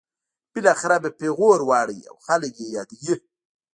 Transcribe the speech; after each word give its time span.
بالاخره 0.53 0.97
په 1.03 1.09
پیغور 1.19 1.59
واړوي 1.69 1.99
او 2.11 2.15
خلک 2.27 2.53
یې 2.61 2.67
یادوي. 2.75 3.13